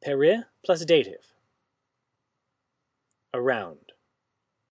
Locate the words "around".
3.34-3.92